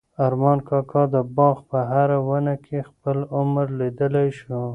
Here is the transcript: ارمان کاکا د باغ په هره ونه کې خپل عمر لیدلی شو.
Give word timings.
ارمان 0.25 0.57
کاکا 0.69 1.03
د 1.13 1.15
باغ 1.37 1.57
په 1.69 1.79
هره 1.91 2.19
ونه 2.27 2.55
کې 2.65 2.77
خپل 2.89 3.17
عمر 3.37 3.67
لیدلی 3.79 4.27
شو. 4.39 4.61